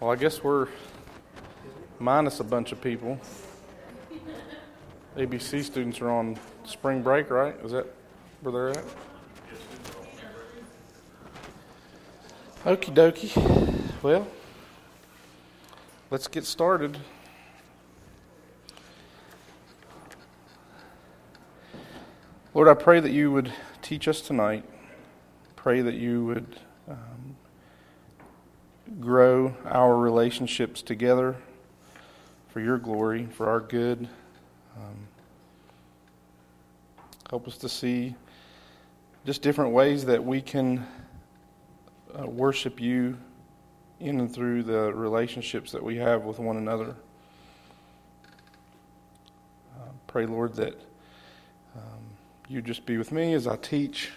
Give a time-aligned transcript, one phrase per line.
[0.00, 0.68] Well, I guess we're
[1.98, 3.18] minus a bunch of people.
[5.16, 7.56] ABC students are on spring break, right?
[7.64, 7.84] Is that
[8.42, 8.84] where they're at?
[12.64, 13.92] Okie dokie.
[14.00, 14.28] Well,
[16.12, 16.96] let's get started.
[22.54, 23.52] Lord, I pray that you would
[23.82, 24.64] teach us tonight.
[25.56, 26.60] Pray that you would
[29.00, 31.36] grow our relationships together
[32.48, 34.08] for your glory, for our good.
[34.76, 35.06] Um,
[37.30, 38.16] help us to see
[39.24, 40.84] just different ways that we can
[42.18, 43.16] uh, worship you
[44.00, 46.96] in and through the relationships that we have with one another.
[49.76, 50.74] Uh, pray, Lord, that
[51.76, 52.00] um,
[52.48, 54.10] you just be with me as I teach,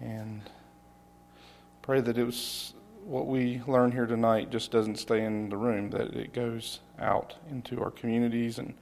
[0.00, 0.42] and
[1.82, 2.72] pray that it was
[3.06, 7.36] what we learn here tonight just doesn't stay in the room, that it goes out
[7.50, 8.74] into our communities and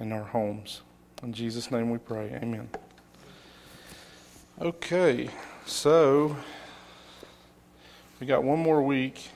[0.00, 0.82] in our homes.
[1.22, 2.36] In Jesus' name we pray.
[2.42, 2.68] Amen.
[4.60, 5.30] Okay,
[5.64, 6.36] so
[8.18, 9.28] we got one more week,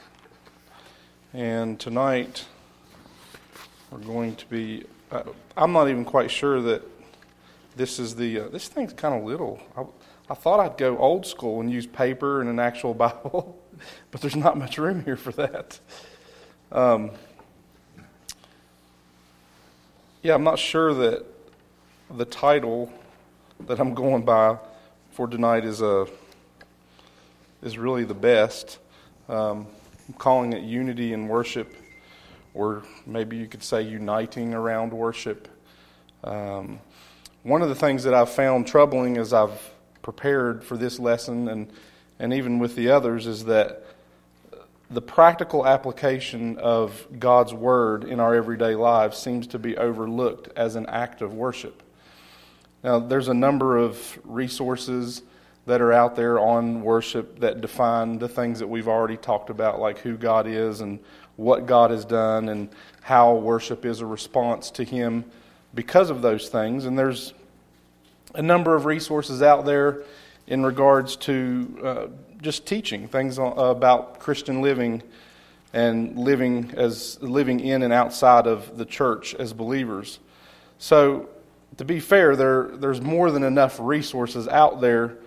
[1.32, 2.46] and tonight
[3.92, 4.86] we're going to be.
[5.12, 5.22] Uh,
[5.56, 6.82] I'm not even quite sure that
[7.76, 8.40] this is the.
[8.40, 9.60] Uh, this thing's kind of little.
[9.76, 9.84] I,
[10.30, 13.60] I thought I'd go old school and use paper and an actual Bible
[14.10, 15.78] but there's not much room here for that.
[16.72, 17.12] Um,
[20.22, 21.24] yeah, I'm not sure that
[22.10, 22.92] the title
[23.66, 24.58] that I'm going by
[25.12, 26.06] for tonight is a
[27.62, 28.78] is really the best.
[29.28, 29.66] Um,
[30.08, 31.74] I'm calling it unity in worship,
[32.54, 35.48] or maybe you could say uniting around worship.
[36.24, 36.80] Um,
[37.42, 39.58] one of the things that I've found troubling is I've
[40.02, 41.70] prepared for this lesson and
[42.20, 43.82] and even with the others, is that
[44.90, 50.76] the practical application of God's Word in our everyday lives seems to be overlooked as
[50.76, 51.82] an act of worship.
[52.84, 55.22] Now, there's a number of resources
[55.64, 59.80] that are out there on worship that define the things that we've already talked about,
[59.80, 60.98] like who God is and
[61.36, 62.68] what God has done, and
[63.00, 65.24] how worship is a response to Him
[65.74, 66.84] because of those things.
[66.84, 67.32] And there's
[68.34, 70.02] a number of resources out there
[70.46, 72.06] in regards to uh,
[72.42, 75.02] just teaching things about Christian living
[75.72, 80.18] and living as living in and outside of the church as believers.
[80.78, 81.28] So,
[81.76, 85.18] to be fair, there there's more than enough resources out there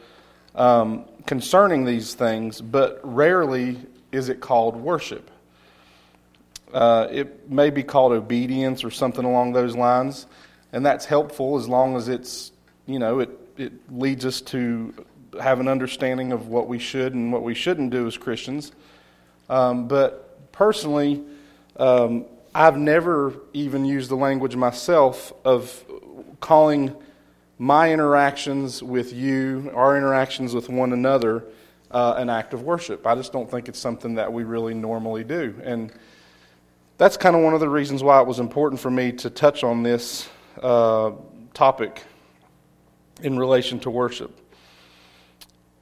[0.56, 3.78] um, concerning these things, but rarely
[4.12, 5.30] is it called worship.
[6.74, 10.25] Uh, it may be called obedience or something along those lines,
[10.74, 12.52] and that's helpful as long as it's
[12.86, 14.94] you know it it leads us to
[15.42, 18.72] have an understanding of what we should and what we shouldn't do as Christians.
[19.50, 21.24] Um, but personally,
[21.78, 25.84] um, I've never even used the language myself of
[26.40, 26.96] calling
[27.58, 31.46] my interactions with you, our interactions with one another,
[31.92, 33.06] uh, an act of worship.
[33.08, 35.56] I just don't think it's something that we really normally do.
[35.64, 35.92] And
[36.98, 39.64] that's kind of one of the reasons why it was important for me to touch
[39.64, 40.30] on this
[40.62, 41.12] uh,
[41.54, 42.04] topic
[43.22, 44.40] in relation to worship.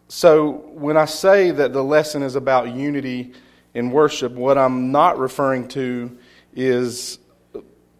[0.07, 3.33] So, when I say that the lesson is about unity
[3.73, 6.17] in worship, what I'm not referring to
[6.53, 7.17] is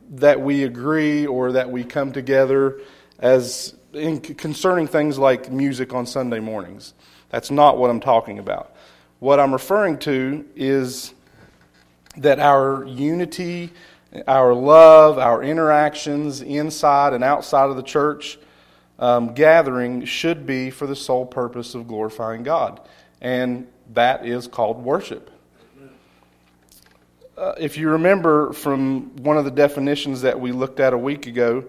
[0.09, 2.81] that we agree or that we come together
[3.19, 6.93] as in concerning things like music on Sunday mornings.
[7.29, 8.75] That's not what I'm talking about.
[9.19, 11.13] What I'm referring to is
[12.17, 13.71] that our unity,
[14.27, 18.37] our love, our interactions inside and outside of the church
[19.01, 22.79] um, gathering should be for the sole purpose of glorifying God.
[23.19, 25.29] And that is called worship.
[27.35, 31.25] Uh, if you remember from one of the definitions that we looked at a week
[31.25, 31.65] ago,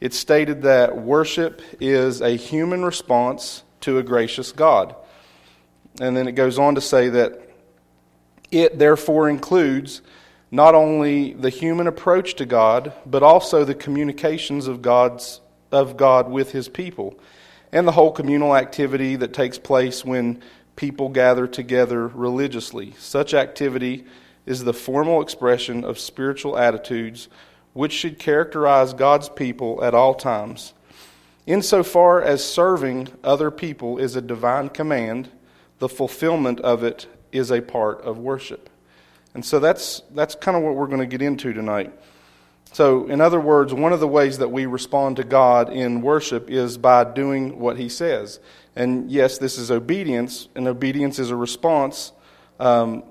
[0.00, 4.94] it stated that worship is a human response to a gracious God.
[6.00, 7.40] And then it goes on to say that
[8.50, 10.02] it therefore includes
[10.50, 16.30] not only the human approach to God, but also the communications of God's of God
[16.30, 17.18] with his people,
[17.72, 20.42] and the whole communal activity that takes place when
[20.76, 22.94] people gather together religiously.
[22.98, 24.04] Such activity
[24.46, 27.28] is the formal expression of spiritual attitudes
[27.74, 30.72] which should characterize God's people at all times.
[31.46, 35.30] Insofar as serving other people is a divine command,
[35.78, 38.68] the fulfillment of it is a part of worship.
[39.34, 41.92] And so that's, that's kind of what we're going to get into tonight.
[42.72, 46.50] So, in other words, one of the ways that we respond to God in worship
[46.50, 48.40] is by doing what He says.
[48.76, 52.12] And yes, this is obedience, and obedience is a response
[52.60, 53.02] um,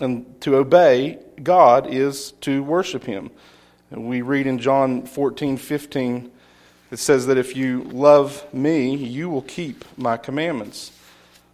[0.00, 3.30] And to obey God is to worship Him.
[3.90, 6.32] And we read in John 14, 15,
[6.90, 10.92] it says that if you love me, you will keep my commandments.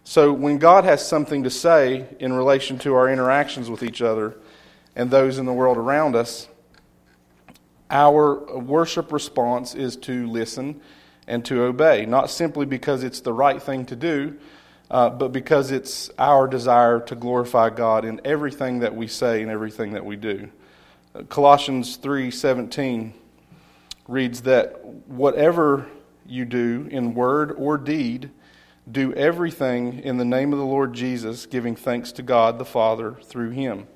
[0.03, 4.35] So when God has something to say in relation to our interactions with each other
[4.95, 6.47] and those in the world around us,
[7.91, 10.81] our worship response is to listen
[11.27, 14.37] and to obey, not simply because it's the right thing to do,
[14.89, 19.51] uh, but because it's our desire to glorify God in everything that we say and
[19.51, 20.49] everything that we do.
[21.29, 23.13] Colossians 3:17
[24.07, 25.85] reads that whatever
[26.25, 28.31] you do in word or deed,
[28.89, 33.15] do everything in the name of the Lord Jesus, giving thanks to God the Father
[33.23, 33.87] through him.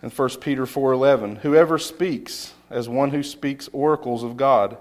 [0.00, 4.76] And 1 Peter 4:11, whoever speaks as one who speaks oracles of God,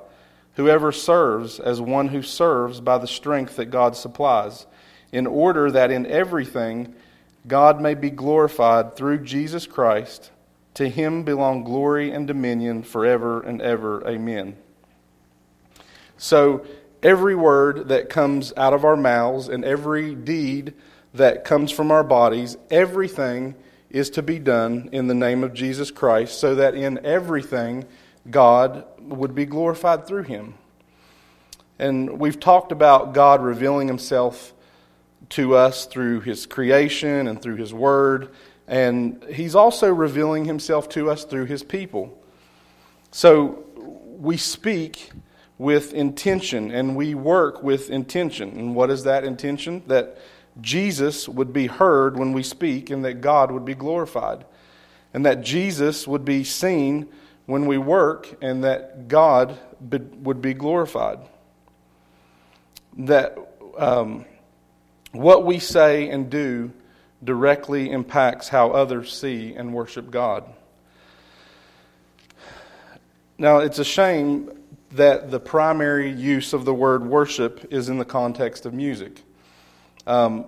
[0.56, 4.66] whoever serves as one who serves by the strength that God supplies
[5.12, 6.96] in order that in everything
[7.48, 10.32] God may be glorified through Jesus Christ.
[10.76, 14.08] To him belong glory and dominion forever and ever.
[14.08, 14.56] Amen.
[16.18, 16.66] So,
[17.04, 20.74] every word that comes out of our mouths and every deed
[21.14, 23.56] that comes from our bodies, everything
[23.94, 27.86] is to be done in the name of Jesus Christ, so that in everything
[28.30, 30.56] God would be glorified through him.
[31.80, 34.54] And we've talked about God revealing himself
[35.30, 38.30] to us through his creation and through his word.
[38.68, 42.18] And he's also revealing himself to us through his people.
[43.12, 43.66] So
[44.20, 45.12] we speak
[45.58, 48.50] with intention and we work with intention.
[48.52, 49.84] And what is that intention?
[49.88, 50.18] That
[50.60, 54.46] Jesus would be heard when we speak and that God would be glorified.
[55.14, 57.08] And that Jesus would be seen
[57.46, 61.20] when we work and that God would be glorified.
[62.98, 63.38] That
[63.78, 64.26] um,
[65.12, 66.72] what we say and do
[67.24, 70.44] directly impacts how others see and worship God.
[73.38, 74.52] Now, it's a shame
[74.92, 79.22] that the primary use of the word worship is in the context of music.
[80.08, 80.46] Um,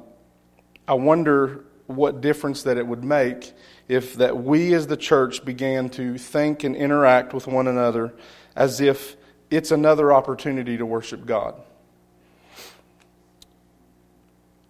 [0.88, 3.54] I wonder what difference that it would make
[3.88, 8.14] if that we as the church began to think and interact with one another
[8.56, 9.16] as if
[9.50, 11.62] it's another opportunity to worship God.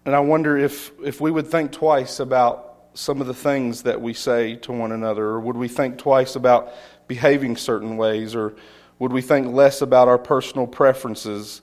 [0.04, 4.00] And I wonder if, if we would think twice about some of the things that
[4.00, 6.72] we say to one another, or would we think twice about
[7.08, 8.54] behaving certain ways, or
[8.98, 11.62] would we think less about our personal preferences?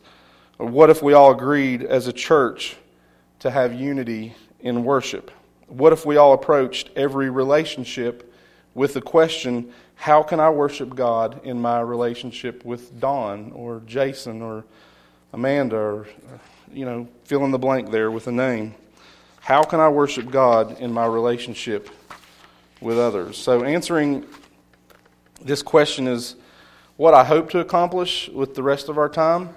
[0.57, 2.75] Or what if we all agreed as a church
[3.41, 5.29] to have unity in worship?
[5.67, 8.33] What if we all approached every relationship
[8.73, 14.41] with the question, how can I worship God in my relationship with Don or Jason
[14.41, 14.63] or
[15.33, 16.07] Amanda or
[16.73, 18.75] you know, fill in the blank there with a name.
[19.41, 21.89] How can I worship God in my relationship
[22.79, 23.37] with others?
[23.37, 24.25] So, answering
[25.41, 26.35] this question is
[26.97, 29.49] what I hope to accomplish with the rest of our time.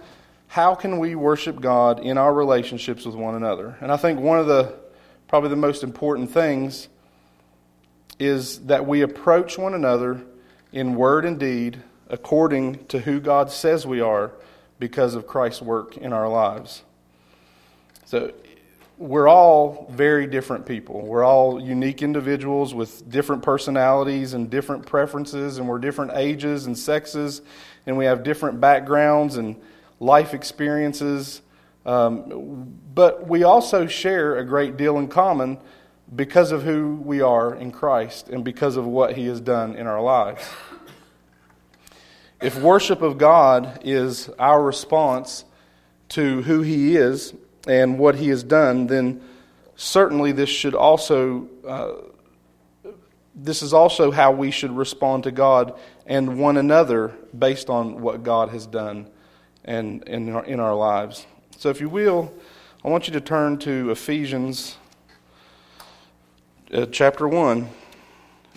[0.55, 3.77] How can we worship God in our relationships with one another?
[3.81, 4.73] And I think one of the
[5.27, 6.87] probably the most important things
[8.21, 10.23] is that we approach one another
[10.71, 14.31] in word and deed according to who God says we are
[14.79, 16.85] because of Christ's work in our lives.
[18.05, 18.33] So
[18.97, 21.05] we're all very different people.
[21.05, 26.79] We're all unique individuals with different personalities and different preferences, and we're different ages and
[26.79, 27.43] sexes,
[27.87, 29.57] and we have different backgrounds and
[30.05, 31.41] life experiences.
[31.87, 35.59] Um, but we also share a great deal in common
[36.15, 39.87] because of who we are in Christ and because of what He has done in
[39.87, 40.47] our lives.
[42.41, 45.45] If worship of God is our response
[46.11, 47.35] to who He is
[47.67, 49.23] and what he has done, then
[49.77, 51.93] certainly this should also uh,
[53.35, 58.23] this is also how we should respond to God and one another based on what
[58.23, 59.09] God has done
[59.65, 61.27] and, in, our, in our lives.
[61.57, 62.33] So, if you will,
[62.85, 64.77] I want you to turn to Ephesians
[66.73, 67.69] uh, chapter 1.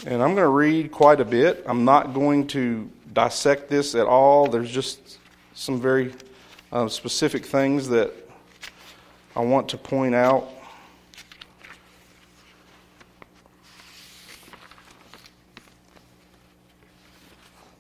[0.06, 1.64] And I'm going to read quite a bit.
[1.66, 4.48] I'm not going to dissect this at all.
[4.48, 5.18] There's just
[5.54, 6.14] some very
[6.72, 8.14] uh, specific things that
[9.36, 10.50] I want to point out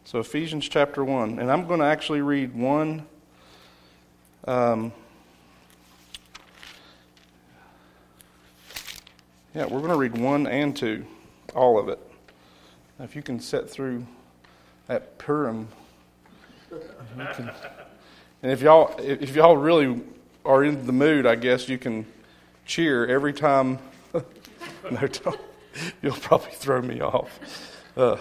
[0.07, 1.37] So, Ephesians chapter 1.
[1.37, 3.05] And I'm going to actually read one.
[4.47, 4.93] Um,
[9.53, 11.05] yeah, we're going to read 1 and 2,
[11.53, 11.99] all of it.
[12.99, 14.07] if you can set through
[14.87, 15.67] that Purim.
[16.69, 17.51] Can,
[18.41, 20.01] and if y'all, if y'all really
[20.45, 22.05] are in the mood, I guess you can
[22.65, 23.79] cheer every time.
[24.13, 24.21] no,
[25.07, 25.41] don't.
[26.01, 27.75] you'll probably throw me off.
[27.97, 28.15] Uh,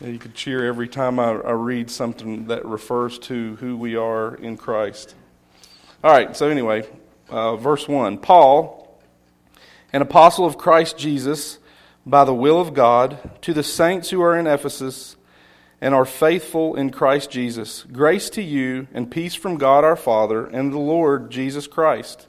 [0.00, 4.34] you can cheer every time I, I read something that refers to who we are
[4.34, 5.14] in Christ.
[6.04, 6.86] All right, so anyway,
[7.30, 9.00] uh, verse 1 Paul,
[9.92, 11.58] an apostle of Christ Jesus,
[12.04, 15.16] by the will of God, to the saints who are in Ephesus
[15.80, 20.46] and are faithful in Christ Jesus, grace to you and peace from God our Father
[20.46, 22.28] and the Lord Jesus Christ.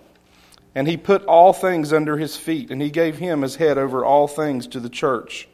[0.73, 4.05] And he put all things under his feet, and he gave him as head over
[4.05, 5.49] all things to the church,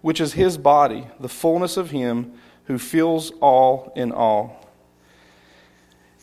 [0.00, 2.32] which is his body, the fullness of him
[2.64, 4.64] who fills all in all.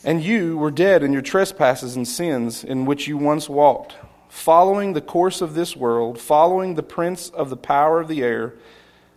[0.04, 3.94] And you were dead in your trespasses and sins in which you once walked,
[4.28, 8.54] following the course of this world, following the prince of the power of the air,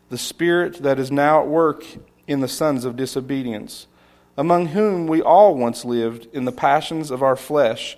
[0.10, 1.84] the spirit that is now at work
[2.27, 3.88] in the sons of disobedience,
[4.38, 7.98] among whom we all once lived in the passions of our flesh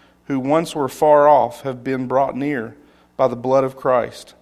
[0.31, 2.73] who once were far off have been brought near
[3.17, 4.33] by the blood of Christ.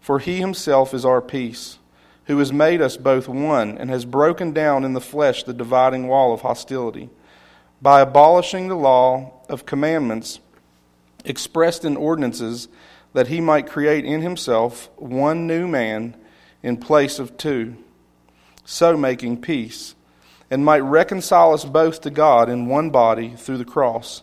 [0.00, 1.80] For he himself is our peace,
[2.26, 6.06] who has made us both one and has broken down in the flesh the dividing
[6.06, 7.10] wall of hostility,
[7.80, 10.38] by abolishing the law of commandments
[11.24, 12.68] expressed in ordinances,
[13.12, 16.14] that he might create in himself one new man
[16.62, 17.76] in place of two,
[18.64, 19.96] so making peace,
[20.52, 24.22] and might reconcile us both to God in one body through the cross,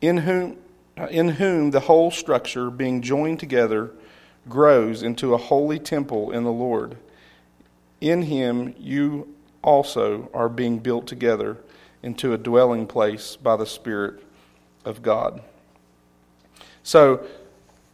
[0.00, 0.56] in whom,
[1.10, 3.90] in whom the whole structure, being joined together,
[4.48, 6.96] grows into a holy temple in the Lord.
[8.00, 11.58] In him you also are being built together
[12.02, 14.22] into a dwelling place by the Spirit
[14.84, 15.42] of God.
[16.82, 17.26] So,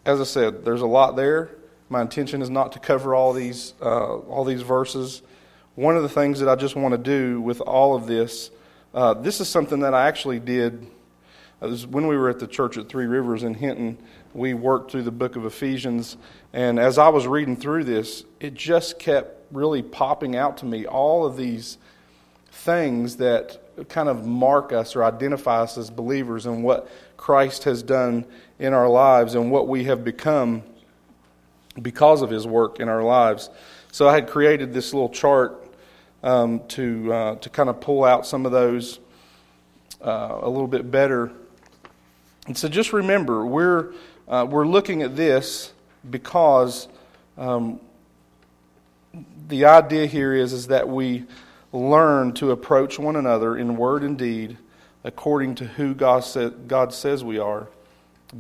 [0.05, 1.51] as I said, there's a lot there.
[1.89, 5.23] My intention is not to cover all these uh, all these verses.
[5.75, 8.51] One of the things that I just want to do with all of this,
[8.95, 10.87] uh, this is something that I actually did.
[11.63, 13.97] Uh, when we were at the church at Three Rivers in Hinton.
[14.35, 16.19] We worked through the book of Ephesians,
[16.53, 20.87] and as I was reading through this, it just kept really popping out to me
[20.87, 21.79] all of these
[22.51, 23.59] things that
[23.89, 28.27] kind of mark us or identify us as believers and what Christ has done
[28.59, 30.63] in our lives and what we have become
[31.81, 33.49] because of his work in our lives.
[33.93, 35.67] So I had created this little chart
[36.23, 39.01] um, to, uh, to kind of pull out some of those
[40.03, 41.33] uh, a little bit better.
[42.47, 43.93] And so just remember, we're,
[44.29, 45.73] uh, we're looking at this
[46.09, 46.89] because
[47.37, 47.81] um,
[49.49, 51.25] the idea here is, is that we
[51.73, 54.57] learn to approach one another in word and deed
[55.05, 57.69] according to who God, sa- God says we are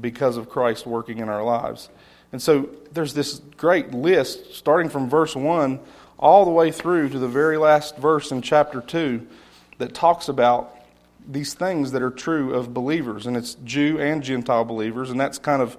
[0.00, 1.88] because of Christ working in our lives.
[2.32, 5.78] And so there's this great list starting from verse 1
[6.18, 9.26] all the way through to the very last verse in chapter 2
[9.78, 10.75] that talks about
[11.26, 13.26] these things that are true of believers.
[13.26, 15.10] And it's Jew and Gentile believers.
[15.10, 15.76] And that's kind of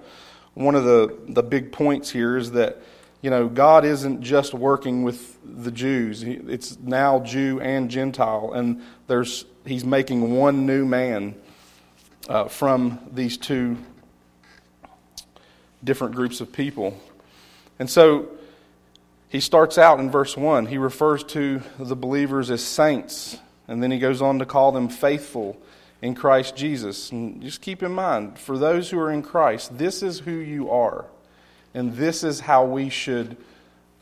[0.54, 2.80] one of the, the big points here is that
[3.20, 6.22] you know, God isn't just working with the Jews.
[6.22, 11.34] It's now Jew and Gentile, and there's He's making one new man
[12.28, 13.76] uh, from these two
[15.84, 16.98] different groups of people.
[17.78, 18.28] And so
[19.28, 20.66] he starts out in verse 1.
[20.66, 23.36] He refers to the believers as saints,
[23.68, 25.60] and then he goes on to call them faithful
[26.00, 27.12] in Christ Jesus.
[27.12, 30.70] And just keep in mind, for those who are in Christ, this is who you
[30.70, 31.04] are.
[31.74, 33.36] And this is how we should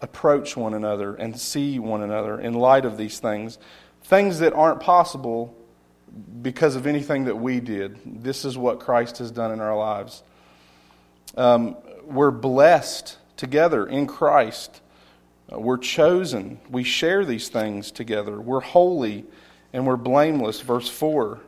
[0.00, 3.59] approach one another and see one another in light of these things.
[4.02, 5.57] Things that aren't possible
[6.42, 7.98] because of anything that we did.
[8.22, 10.22] This is what Christ has done in our lives.
[11.37, 14.81] Um, we're blessed together in Christ.
[15.50, 16.61] We're chosen.
[16.70, 18.40] We share these things together.
[18.40, 19.24] We're holy
[19.76, 20.62] and we're blameless.
[20.62, 21.38] Verse 4.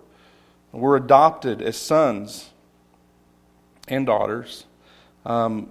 [0.73, 2.51] We're adopted as sons
[3.89, 4.67] and daughters.
[5.25, 5.71] Um,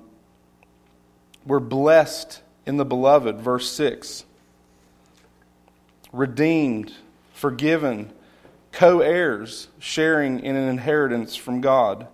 [1.46, 4.26] we're blessed in the beloved, verse 6.
[6.12, 6.94] Redeemed,
[7.32, 8.12] forgiven,
[8.72, 12.08] co heirs, sharing in an inheritance from God.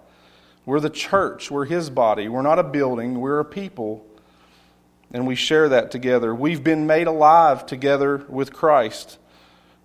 [0.65, 2.27] We're the church, we're His body.
[2.27, 4.05] We're not a building, we're a people,
[5.09, 6.35] and we share that together.
[6.35, 9.19] We've been made alive together with Christ.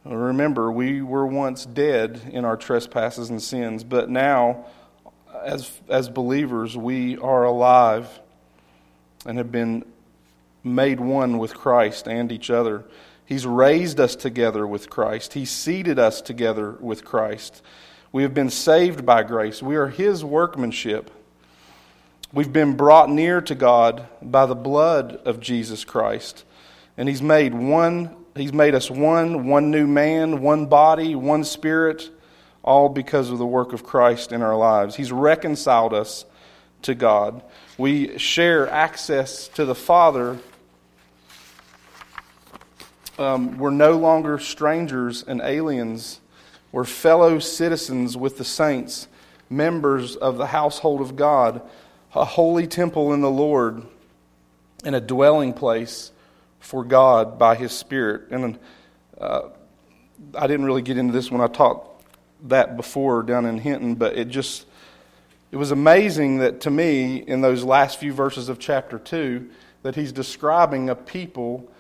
[0.08, 4.64] Remember, we were once dead in our trespasses and sins, but now,
[5.44, 8.08] as, as believers, we are alive
[9.26, 9.84] and have been
[10.64, 12.84] made one with Christ and each other.
[13.26, 15.34] He's raised us together with Christ.
[15.34, 17.62] He's seated us together with Christ.
[18.10, 19.62] We have been saved by grace.
[19.62, 21.10] We are His workmanship.
[22.32, 26.44] We've been brought near to God by the blood of Jesus Christ.
[26.96, 32.10] And He's made one, He's made us one, one new man, one body, one spirit,
[32.62, 34.96] all because of the work of Christ in our lives.
[34.96, 36.24] He's reconciled us
[36.82, 37.42] to God.
[37.76, 40.38] We share access to the Father.
[43.18, 46.20] Um, we're no longer strangers and aliens.
[46.70, 49.08] We're fellow citizens with the saints,
[49.50, 51.62] members of the household of God,
[52.14, 53.82] a holy temple in the Lord,
[54.84, 56.12] and a dwelling place
[56.60, 58.30] for God by His Spirit.
[58.30, 58.58] And
[59.20, 59.48] uh,
[60.34, 61.84] I didn't really get into this when I taught
[62.44, 64.66] that before down in Hinton, but it just
[65.50, 69.48] it was amazing that to me, in those last few verses of chapter 2,
[69.82, 71.70] that he's describing a people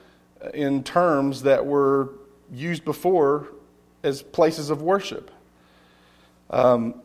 [0.54, 2.10] in terms that were
[2.50, 3.48] used before
[4.02, 5.30] as places of worship.
[6.48, 7.02] Um,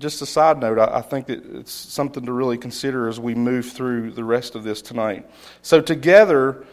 [0.00, 3.66] just a side note, I, think that it's something to really consider as we move
[3.70, 5.28] through the rest of this tonight.
[5.60, 6.64] So, together,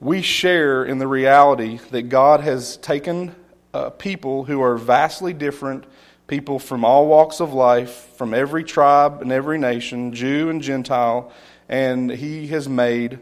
[0.00, 3.34] we share in the reality that God has taken
[3.72, 5.84] uh, people who are vastly different,
[6.26, 11.32] people from all walks of life, from every tribe and every nation, Jew and Gentile,
[11.68, 13.20] and He has made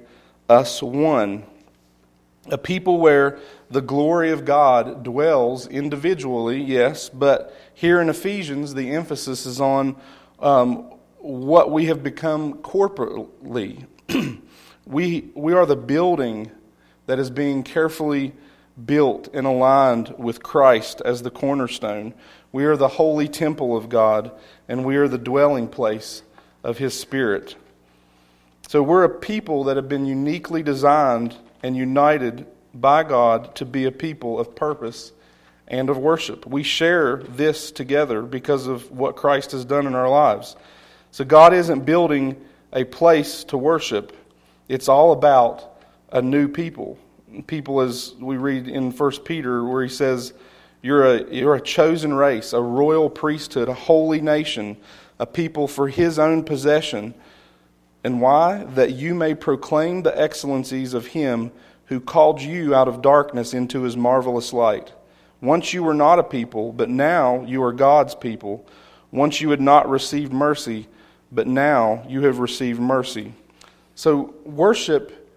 [0.48, 1.44] us one.
[2.48, 3.38] A people where
[3.70, 9.96] the glory of God dwells individually, yes, but here in Ephesians, the emphasis is on
[10.38, 13.84] um, what we have become corporately.
[14.86, 16.50] we, we are the building
[17.04, 18.32] that is being carefully
[18.86, 22.14] built and aligned with Christ as the cornerstone.
[22.50, 24.32] We are the holy temple of God,
[24.66, 26.22] and we are the dwelling place
[26.64, 27.56] of His Spirit.
[28.68, 33.84] So we're a people that have been uniquely designed and united by God to be
[33.84, 35.12] a people of purpose
[35.68, 36.46] and of worship.
[36.46, 40.56] We share this together because of what Christ has done in our lives.
[41.10, 42.36] So God isn't building
[42.72, 44.16] a place to worship,
[44.68, 46.98] it's all about a new people.
[47.46, 50.32] People, as we read in 1 Peter, where he says,
[50.82, 54.76] you're a, you're a chosen race, a royal priesthood, a holy nation,
[55.18, 57.14] a people for his own possession.
[58.04, 58.64] And why?
[58.74, 61.50] That you may proclaim the excellencies of him
[61.86, 64.92] who called you out of darkness into his marvelous light.
[65.40, 68.66] Once you were not a people, but now you are God's people.
[69.12, 70.86] Once you had not received mercy,
[71.30, 73.34] but now you have received mercy.
[73.94, 75.28] So, worship,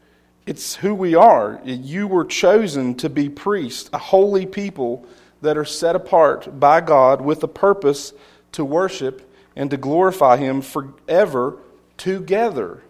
[0.46, 1.60] it's who we are.
[1.64, 5.06] You were chosen to be priests, a holy people
[5.42, 8.14] that are set apart by God with a purpose
[8.54, 11.58] to worship and to glorify Him forever
[11.98, 12.82] together.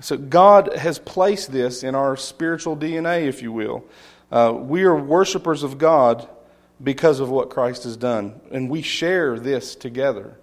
[0.00, 3.84] So, God has placed this in our spiritual DNA, if you will.
[4.32, 6.28] Uh, we are worshipers of God
[6.82, 10.36] because of what Christ has done, and we share this together.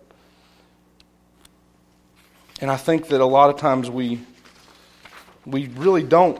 [2.61, 4.21] And I think that a lot of times we,
[5.45, 6.39] we really don't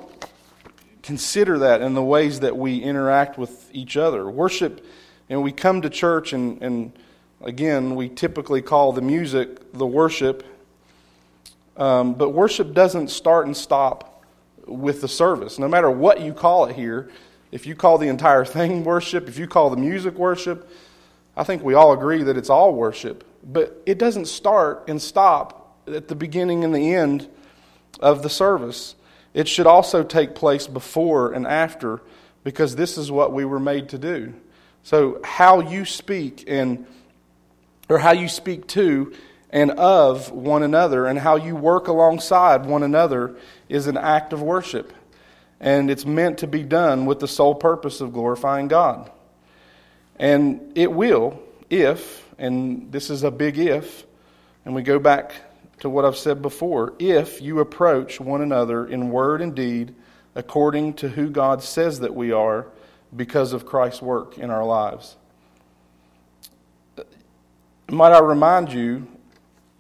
[1.04, 4.30] consider that in the ways that we interact with each other.
[4.30, 4.86] Worship,
[5.28, 6.94] and we come to church, and, and
[7.42, 10.46] again, we typically call the music the worship
[11.80, 14.26] um, but worship doesn't start and stop
[14.68, 15.58] with the service.
[15.58, 17.10] No matter what you call it here,
[17.52, 20.70] if you call the entire thing worship, if you call the music worship,
[21.36, 23.24] I think we all agree that it's all worship.
[23.44, 27.28] But it doesn't start and stop at the beginning and the end
[28.00, 28.96] of the service.
[29.34, 32.02] It should also take place before and after
[32.44, 34.34] because this is what we were made to do.
[34.84, 36.88] So, how you speak and
[37.90, 39.14] or how you speak to
[39.50, 43.36] and of one another, and how you work alongside one another
[43.68, 44.94] is an act of worship.
[45.60, 49.12] And it's meant to be done with the sole purpose of glorifying God.
[50.18, 54.06] And it will, if, and this is a big if,
[54.66, 55.34] and we go back
[55.80, 59.94] to what I've said before, if you approach one another in word and deed
[60.36, 62.68] according to who God says that we are
[63.16, 65.16] because of Christ's work in our lives.
[67.90, 69.08] Might I remind you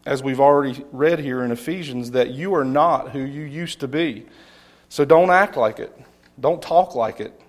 [0.05, 3.87] as we've already read here in Ephesians, that you are not who you used to
[3.87, 4.25] be.
[4.89, 5.95] So don't act like it,
[6.39, 7.39] don't talk like it.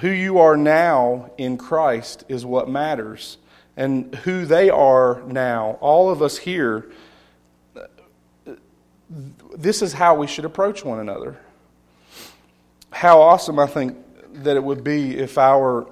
[0.00, 3.38] Who you are now in Christ is what matters.
[3.76, 6.90] And who they are now, all of us here,
[9.56, 11.38] this is how we should approach one another.
[12.90, 13.96] How awesome I think
[14.42, 15.86] that it would be if our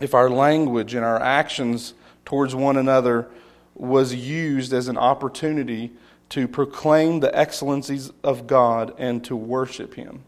[0.00, 3.28] if our language and our actions towards one another
[3.74, 5.92] was used as an opportunity
[6.30, 10.22] to proclaim the excellencies of God and to worship Him.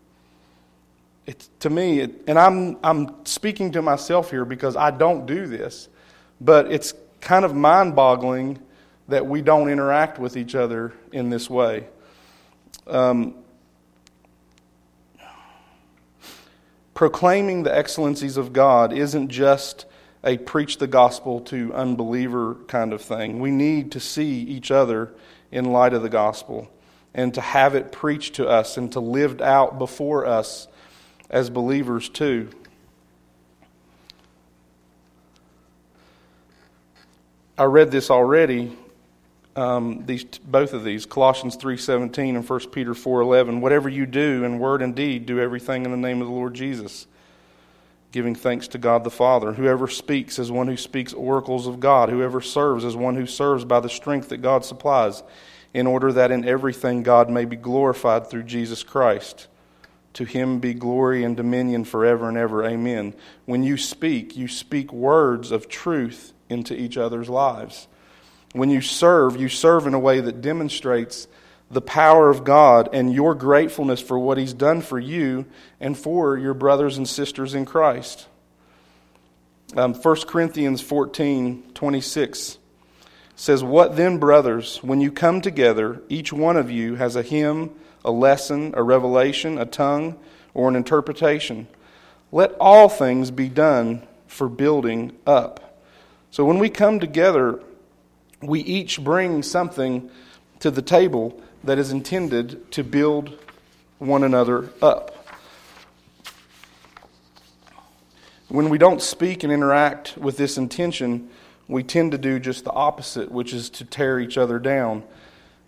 [1.26, 5.46] It's, to me, it, and I'm, I'm speaking to myself here because I don't do
[5.46, 5.88] this,
[6.40, 8.58] but it's kind of mind boggling
[9.08, 11.86] that we don't interact with each other in this way.
[12.88, 13.34] Um,
[16.94, 19.86] proclaiming the excellencies of God isn't just
[20.24, 23.38] a preach the gospel to unbeliever kind of thing.
[23.38, 25.12] We need to see each other
[25.52, 26.68] in light of the gospel
[27.14, 30.66] and to have it preached to us and to lived out before us
[31.30, 32.48] as believers too.
[37.58, 38.76] I read this already.
[39.54, 43.60] Um, these both of these Colossians three seventeen and 1 Peter four eleven.
[43.60, 46.54] Whatever you do in word and deed, do everything in the name of the Lord
[46.54, 47.06] Jesus
[48.12, 49.54] giving thanks to God the Father.
[49.54, 52.10] Whoever speaks is one who speaks oracles of God.
[52.10, 55.22] Whoever serves is one who serves by the strength that God supplies,
[55.74, 59.48] in order that in everything God may be glorified through Jesus Christ.
[60.12, 62.62] To him be glory and dominion forever and ever.
[62.64, 63.14] Amen.
[63.46, 67.88] When you speak, you speak words of truth into each other's lives.
[68.52, 71.26] When you serve, you serve in a way that demonstrates
[71.72, 75.46] the power of God and your gratefulness for what He's done for you
[75.80, 78.28] and for your brothers and sisters in Christ.
[79.74, 82.58] Um, 1 Corinthians 14 26
[83.34, 87.74] says, What then, brothers, when you come together, each one of you has a hymn
[88.04, 90.18] a lesson, a revelation, a tongue,
[90.54, 91.68] or an interpretation.
[92.30, 95.80] Let all things be done for building up.
[96.30, 97.60] So when we come together,
[98.40, 100.10] we each bring something
[100.62, 103.36] to the table that is intended to build
[103.98, 105.26] one another up.
[108.46, 111.30] When we don't speak and interact with this intention,
[111.66, 115.02] we tend to do just the opposite, which is to tear each other down.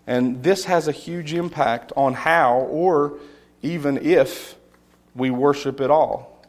[0.07, 3.19] And this has a huge impact on how, or
[3.61, 4.55] even if,
[5.13, 6.41] we worship at all.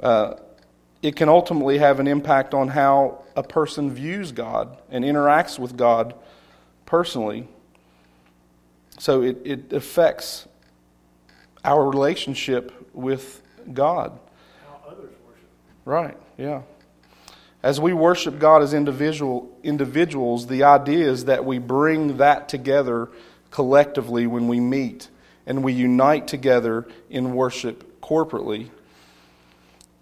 [0.00, 0.34] Uh,
[1.02, 5.76] it can ultimately have an impact on how a person views God and interacts with
[5.76, 6.14] God
[6.90, 7.46] personally.
[8.98, 10.48] So it, it affects
[11.64, 13.40] our relationship with
[13.72, 14.18] God.
[14.66, 15.48] How others worship.
[15.84, 16.62] Right, yeah.
[17.62, 23.08] As we worship God as individual individuals, the idea is that we bring that together
[23.52, 25.08] collectively when we meet
[25.46, 28.68] and we unite together in worship corporately.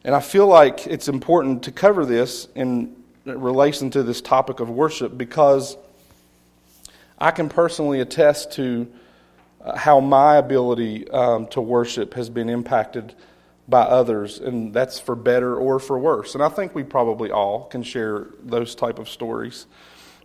[0.04, 2.96] And I feel like it's important to cover this in
[3.26, 5.76] relation to this topic of worship because
[7.18, 8.86] I can personally attest to
[9.60, 13.14] uh, how my ability um, to worship has been impacted
[13.68, 16.34] by others, and that's for better or for worse.
[16.34, 19.66] And I think we probably all can share those type of stories.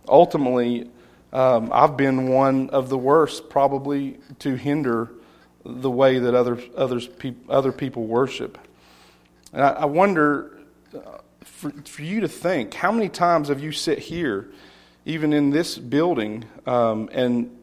[0.08, 0.90] Ultimately,
[1.32, 5.10] um, I've been one of the worst, probably to hinder
[5.64, 7.08] the way that other others
[7.48, 8.56] other people worship.
[9.52, 10.58] And I, I wonder
[10.94, 14.50] uh, for, for you to think how many times have you sit here,
[15.04, 17.56] even in this building, um, and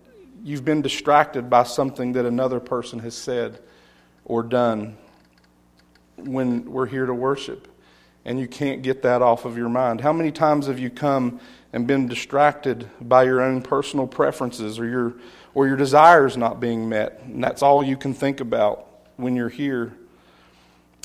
[0.43, 3.59] you've been distracted by something that another person has said
[4.25, 4.97] or done
[6.17, 7.67] when we're here to worship
[8.25, 10.01] and you can't get that off of your mind?
[10.01, 11.39] How many times have you come
[11.73, 15.13] and been distracted by your own personal preferences or your,
[15.53, 17.21] or your desires not being met?
[17.23, 19.93] And that's all you can think about when you're here.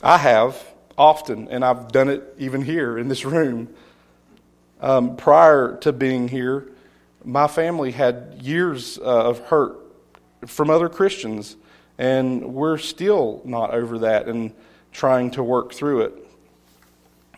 [0.03, 0.62] I have
[0.99, 3.75] often, and I've done it even here in this room.
[4.81, 6.69] Um, prior to being here,
[7.25, 9.79] my family had years uh, of hurt
[10.47, 11.57] from other Christians,
[11.99, 14.29] and we're still not over that.
[14.29, 14.53] And
[14.97, 16.15] trying to work through it.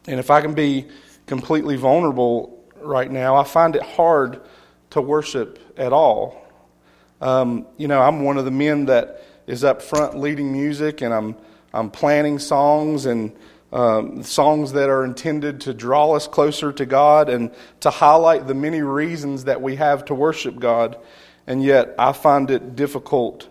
[0.07, 0.87] And if I can be
[1.27, 4.41] completely vulnerable right now, I find it hard
[4.91, 6.47] to worship at all.
[7.21, 11.13] Um, you know, I'm one of the men that is up front leading music, and
[11.13, 11.37] I'm
[11.75, 13.33] I'm planning songs and
[13.73, 17.51] um, songs that are intended to draw us closer to God and
[17.81, 20.97] to highlight the many reasons that we have to worship God.
[21.47, 23.49] And yet, I find it difficult,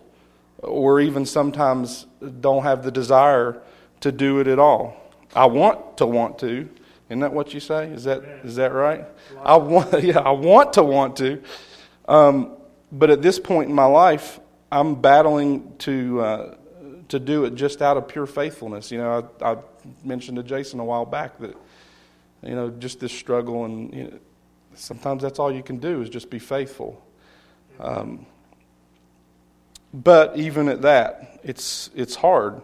[0.58, 2.06] or even sometimes
[2.40, 3.60] don't have the desire
[4.00, 4.96] to do it at all.
[5.34, 6.68] I want to want to.
[7.08, 7.88] Isn't that what you say?
[7.88, 9.04] Is that is that right?
[9.42, 11.42] I want yeah, I want to want to.
[12.06, 12.56] Um,
[12.92, 16.54] but at this point in my life, I'm battling to uh,
[17.08, 18.90] to do it just out of pure faithfulness.
[18.90, 19.56] You know, I, I,
[20.04, 21.56] mentioned to Jason a while back that
[22.42, 24.18] you know just this struggle, and you know,
[24.74, 27.02] sometimes that's all you can do is just be faithful.
[27.80, 28.26] Um,
[29.92, 32.62] but even at that, it's it's hard.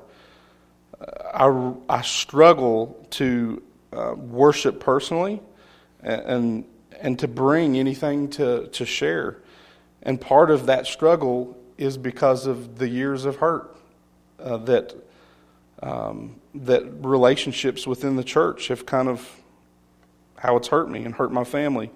[1.35, 5.41] I, I struggle to uh, worship personally
[6.03, 6.65] and,
[7.01, 9.39] and to bring anything to, to share.
[10.03, 13.77] And part of that struggle is because of the years of hurt
[14.39, 14.95] uh, that,
[15.85, 19.29] um, that relationships within the church have kind of
[20.37, 21.90] how it's hurt me and hurt my family.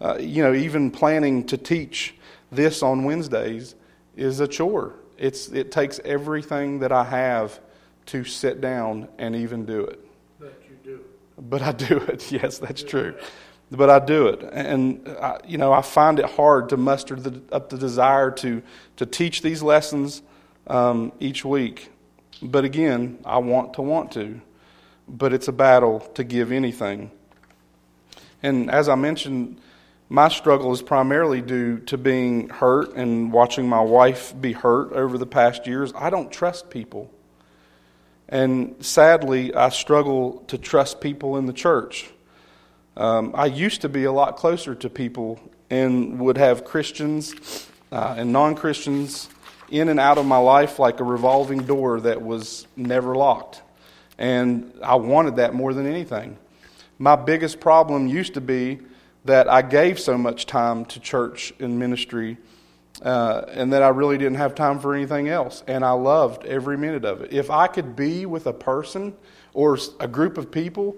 [0.00, 2.14] Uh, you know, even planning to teach
[2.50, 3.74] this on Wednesdays
[4.16, 4.94] is a chore.
[5.18, 7.60] It's, it takes everything that I have
[8.06, 10.00] to sit down and even do it.
[10.38, 11.00] But you do.
[11.38, 12.32] But I do it.
[12.32, 13.14] Yes, that's true.
[13.70, 17.40] But I do it, and I, you know I find it hard to muster the,
[17.52, 18.62] up the desire to
[18.96, 20.22] to teach these lessons
[20.66, 21.89] um, each week.
[22.42, 24.40] But again, I want to want to,
[25.08, 27.10] but it's a battle to give anything.
[28.42, 29.60] And as I mentioned,
[30.08, 35.18] my struggle is primarily due to being hurt and watching my wife be hurt over
[35.18, 35.92] the past years.
[35.94, 37.10] I don't trust people.
[38.28, 42.10] And sadly, I struggle to trust people in the church.
[42.96, 48.14] Um, I used to be a lot closer to people and would have Christians uh,
[48.16, 49.28] and non Christians
[49.70, 53.62] in and out of my life like a revolving door that was never locked.
[54.18, 56.36] And I wanted that more than anything.
[56.98, 58.80] My biggest problem used to be
[59.24, 62.36] that I gave so much time to church and ministry
[63.02, 65.62] uh, and that I really didn't have time for anything else.
[65.66, 67.32] And I loved every minute of it.
[67.32, 69.14] If I could be with a person
[69.54, 70.96] or a group of people,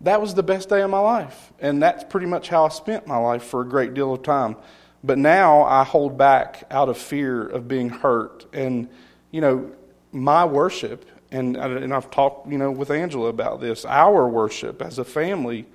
[0.00, 1.52] that was the best day of my life.
[1.60, 4.56] And that's pretty much how I spent my life for a great deal of time.
[5.04, 8.46] But now I hold back out of fear of being hurt.
[8.54, 8.88] And,
[9.30, 9.70] you know,
[10.12, 14.98] my worship, and, and I've talked, you know, with Angela about this, our worship as
[14.98, 15.66] a family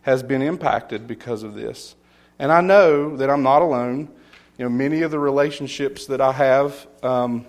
[0.00, 1.94] has been impacted because of this.
[2.38, 4.08] And I know that I'm not alone.
[4.56, 7.44] You know, many of the relationships that I have, um,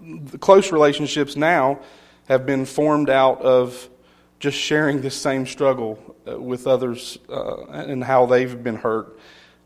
[0.00, 1.80] the close relationships now,
[2.28, 3.90] have been formed out of
[4.38, 9.18] just sharing this same struggle uh, with others uh, and how they've been hurt.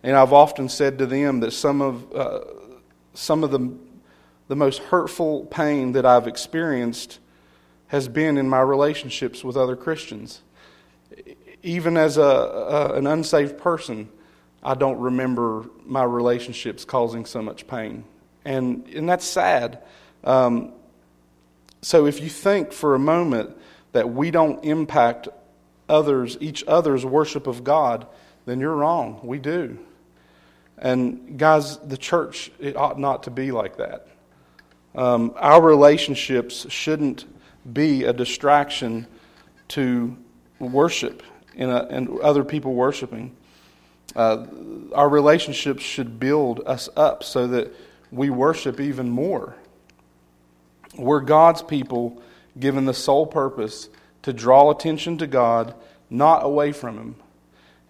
[0.04, 2.40] And I've often said to them that some of uh,
[3.14, 3.76] some of the
[4.46, 7.18] the most hurtful pain that I've experienced
[7.88, 10.42] has been in my relationships with other Christians
[11.64, 14.08] even as a, a, an unsaved person,
[14.62, 18.04] I don't remember my relationships causing so much pain.
[18.44, 19.82] And, and that's sad.
[20.22, 20.72] Um,
[21.80, 23.56] so if you think for a moment
[23.92, 25.28] that we don't impact
[25.88, 28.06] others, each other's worship of God,
[28.44, 29.20] then you're wrong.
[29.22, 29.78] We do.
[30.78, 34.08] And guys, the church, it ought not to be like that.
[34.94, 37.24] Um, our relationships shouldn't
[37.72, 39.06] be a distraction
[39.68, 40.16] to
[40.58, 41.22] worship
[41.56, 43.34] and, a, and other people worshiping.
[44.14, 44.46] Uh,
[44.94, 47.74] our relationships should build us up so that
[48.12, 49.56] we worship even more.
[50.96, 52.22] We're God's people
[52.58, 53.88] given the sole purpose
[54.22, 55.74] to draw attention to God,
[56.08, 57.16] not away from Him.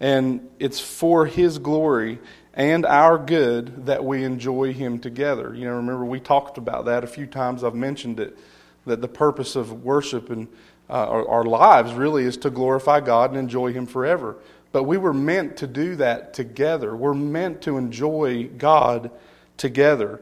[0.00, 2.18] And it's for His glory
[2.54, 5.54] and our good that we enjoy Him together.
[5.54, 7.64] You know, remember we talked about that a few times.
[7.64, 8.38] I've mentioned it
[8.86, 10.48] that the purpose of worship and
[10.88, 14.36] uh, our, our lives really is to glorify God and enjoy Him forever.
[14.70, 16.94] But we were meant to do that together.
[16.94, 19.10] We're meant to enjoy God
[19.56, 20.20] together.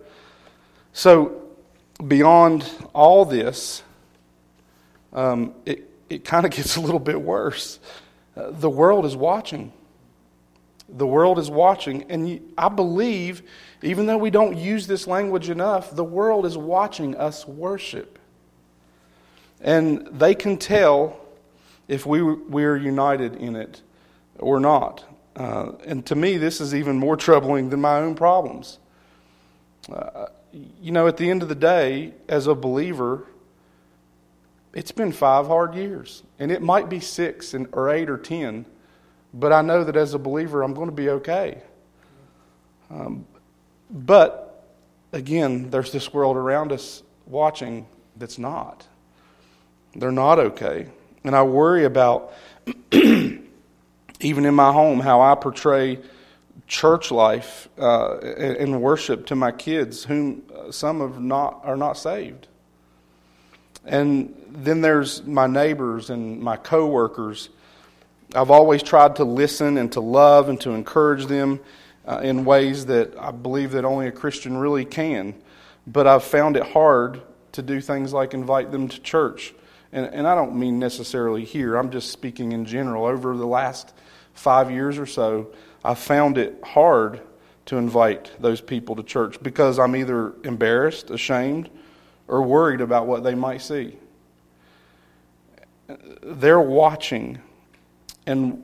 [0.92, 1.42] So,
[2.06, 3.82] beyond all this,
[5.12, 7.78] um, it, it kind of gets a little bit worse.
[8.36, 9.72] Uh, the world is watching.
[10.92, 12.04] The world is watching.
[12.10, 13.42] And I believe,
[13.82, 18.18] even though we don't use this language enough, the world is watching us worship.
[19.60, 21.20] And they can tell
[21.88, 23.82] if we, we're united in it
[24.38, 25.04] or not.
[25.34, 28.78] Uh, and to me, this is even more troubling than my own problems.
[29.90, 33.26] Uh, you know, at the end of the day, as a believer,
[34.74, 36.22] it's been five hard years.
[36.38, 38.66] And it might be six and, or eight or ten,
[39.34, 41.62] but I know that as a believer, I'm going to be okay.
[42.90, 43.26] Um,
[43.90, 44.66] but
[45.12, 48.86] again, there's this world around us watching that's not.
[49.94, 50.88] They're not okay.
[51.24, 52.32] And I worry about,
[52.92, 53.40] even
[54.20, 55.98] in my home, how I portray
[56.66, 62.48] church life uh, and worship to my kids, whom some of not, are not saved.
[63.84, 67.50] And then there's my neighbors and my coworkers.
[68.34, 71.60] I've always tried to listen and to love and to encourage them
[72.06, 75.34] uh, in ways that I believe that only a Christian really can.
[75.86, 79.52] But I've found it hard to do things like invite them to church
[79.92, 83.04] and, and I don't mean necessarily here, I'm just speaking in general.
[83.04, 83.92] Over the last
[84.32, 85.52] five years or so,
[85.84, 87.20] I've found it hard
[87.66, 91.68] to invite those people to church because I'm either embarrassed, ashamed,
[92.26, 93.96] or worried about what they might see.
[96.22, 97.38] They're watching.
[98.26, 98.62] And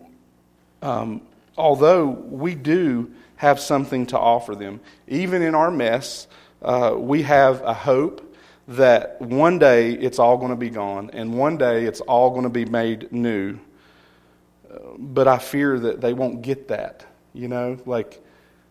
[0.83, 1.23] um,
[1.57, 6.27] although we do have something to offer them, even in our mess,
[6.63, 8.25] uh, we have a hope
[8.69, 12.43] that one day it's all going to be gone and one day it's all going
[12.43, 13.59] to be made new.
[14.99, 17.07] But I fear that they won't get that.
[17.33, 18.23] You know, like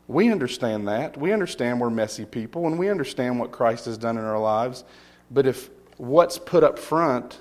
[0.07, 1.17] we understand that.
[1.17, 4.83] We understand we're messy people and we understand what Christ has done in our lives.
[5.31, 7.39] But if what's put up front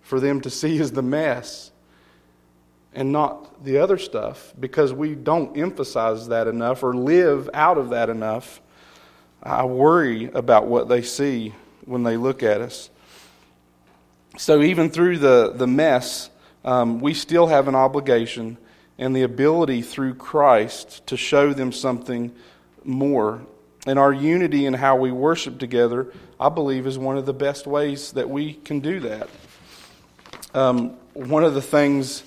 [0.00, 1.72] for them to see is the mess
[2.94, 7.90] and not the other stuff, because we don't emphasize that enough or live out of
[7.90, 8.60] that enough,
[9.42, 12.90] I worry about what they see when they look at us.
[14.36, 16.30] So, even through the, the mess,
[16.64, 18.58] um, we still have an obligation
[18.98, 22.32] and the ability through Christ to show them something
[22.84, 23.42] more.
[23.86, 27.66] And our unity in how we worship together, I believe, is one of the best
[27.66, 29.28] ways that we can do that.
[30.52, 32.22] Um, one of the things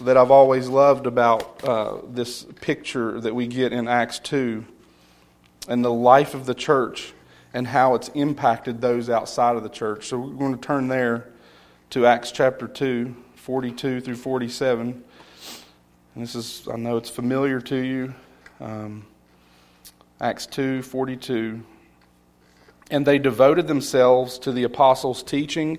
[0.00, 4.64] that I've always loved about uh, this picture that we get in Acts 2
[5.68, 7.12] and the life of the church
[7.52, 10.06] and how it's impacted those outside of the church.
[10.06, 11.28] So we're going to turn there
[11.90, 15.04] to Acts chapter 2, 42 through 47.
[16.14, 18.14] And this is, I know it's familiar to you.
[18.58, 19.04] Um,
[20.20, 21.62] Acts 2, 42.
[22.90, 25.78] And they devoted themselves to the apostles' teaching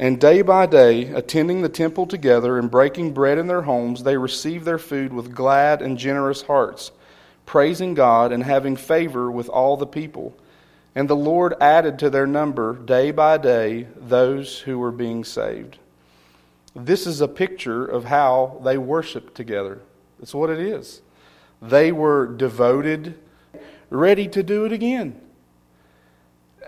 [0.00, 4.16] And day by day, attending the temple together and breaking bread in their homes, they
[4.16, 6.90] received their food with glad and generous hearts,
[7.44, 10.34] praising God and having favor with all the people.
[10.94, 15.76] And the Lord added to their number day by day those who were being saved.
[16.74, 19.80] This is a picture of how they worshiped together.
[20.18, 21.02] That's what it is.
[21.60, 23.18] They were devoted,
[23.90, 25.20] ready to do it again.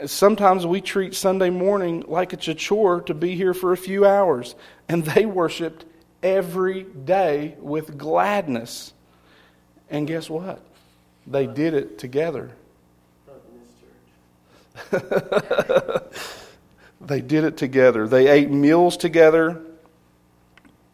[0.06, 4.06] Sometimes we treat Sunday morning like it's a chore to be here for a few
[4.06, 4.54] hours,
[4.88, 5.84] and they worshiped
[6.22, 8.94] every day with gladness.
[9.90, 10.62] And guess what?
[11.26, 12.52] They did it together.
[17.00, 18.08] they did it together.
[18.08, 19.60] They ate meals together,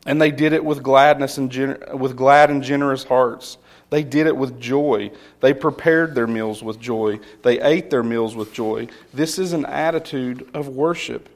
[0.05, 3.59] and they did it with gladness and gen- with glad and generous hearts.
[3.91, 5.13] They did it with joy.
[5.41, 7.21] They prepared their meals with joy.
[7.43, 8.89] They ate their meals with joy.
[9.15, 11.29] This is an attitude of worship,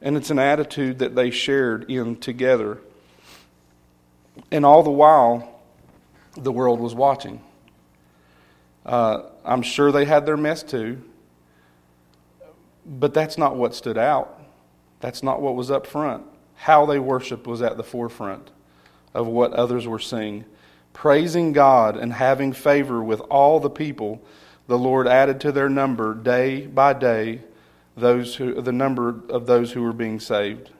[0.00, 2.78] and it's an attitude that they shared in together.
[4.50, 5.60] And all the while,
[6.34, 7.42] the world was watching.
[8.86, 11.02] Uh, I'm sure they had their mess too.
[12.84, 14.40] But that's not what stood out.
[15.00, 16.24] That's not what was up front.
[16.56, 18.50] How they worshiped was at the forefront
[19.14, 20.44] of what others were seeing.
[20.92, 24.22] Praising God and having favor with all the people,
[24.66, 27.40] the Lord added to their number day by day
[27.96, 30.70] those who, the number of those who were being saved.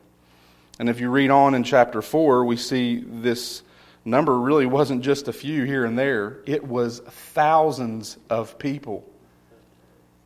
[0.79, 3.63] And if you read on in chapter 4, we see this
[4.05, 9.09] number really wasn't just a few here and there, it was thousands of people.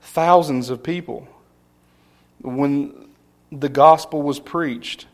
[0.01, 1.29] Thousands of people
[2.41, 3.09] when
[3.51, 5.07] the gospel was preached,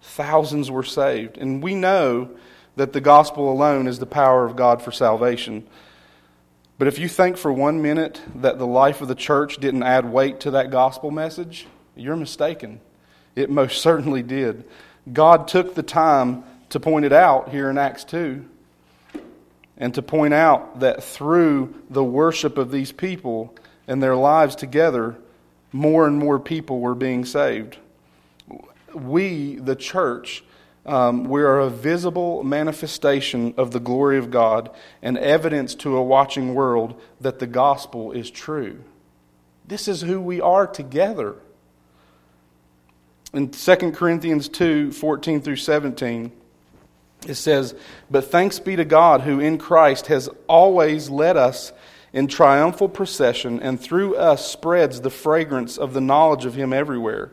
[0.00, 1.38] thousands were saved.
[1.38, 2.30] And we know
[2.78, 5.66] that the gospel alone is the power of God for salvation.
[6.78, 10.04] But if you think for one minute that the life of the church didn't add
[10.04, 11.66] weight to that gospel message,
[11.96, 12.80] you're mistaken.
[13.34, 14.64] It most certainly did.
[15.12, 18.48] God took the time to point it out here in Acts 2
[19.76, 23.56] and to point out that through the worship of these people
[23.88, 25.16] and their lives together,
[25.72, 27.76] more and more people were being saved.
[28.94, 30.44] We, the church,
[30.88, 34.70] um, we are a visible manifestation of the glory of God
[35.02, 38.82] and evidence to a watching world that the gospel is true.
[39.66, 41.36] This is who we are together.
[43.34, 46.32] In 2 Corinthians 2 14 through 17,
[47.26, 47.74] it says,
[48.10, 51.72] But thanks be to God who in Christ has always led us
[52.14, 57.32] in triumphal procession, and through us spreads the fragrance of the knowledge of Him everywhere.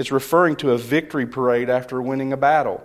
[0.00, 2.82] is referring to a victory parade after winning a battle.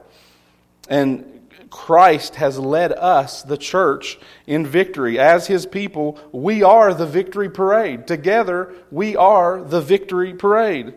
[0.89, 5.17] And Christ has led us, the church, in victory.
[5.17, 8.05] As his people, we are the victory parade.
[8.05, 10.93] Together, we are the victory parade.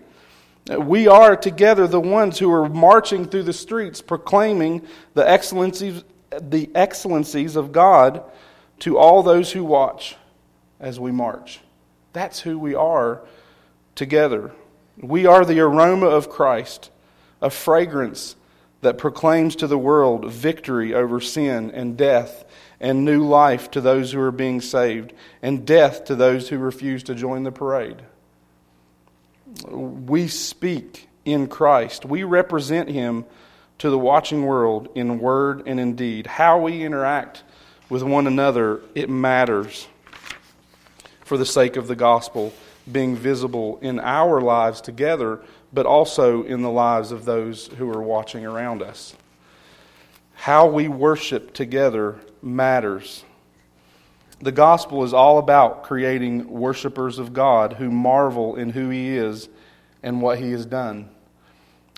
[0.68, 6.02] We are together the ones who are marching through the streets proclaiming the excellencies,
[6.40, 8.24] the excellencies of God
[8.80, 10.16] to all those who watch
[10.80, 11.60] as we march.
[12.12, 13.22] That's who we are
[13.94, 14.52] together.
[15.00, 16.90] We are the aroma of Christ,
[17.40, 18.34] a fragrance
[18.80, 22.44] that proclaims to the world victory over sin and death
[22.80, 27.02] and new life to those who are being saved and death to those who refuse
[27.04, 28.02] to join the parade.
[29.70, 32.04] We speak in Christ.
[32.04, 33.24] We represent him
[33.78, 36.26] to the watching world in word and in deed.
[36.26, 37.42] How we interact
[37.88, 39.88] with one another, it matters
[41.24, 42.52] for the sake of the gospel
[42.90, 45.40] being visible in our lives together,
[45.72, 49.14] but also in the lives of those who are watching around us.
[50.34, 53.24] How we worship together matters.
[54.40, 59.48] The gospel is all about creating worshipers of God who marvel in who He is
[60.02, 61.10] and what He has done.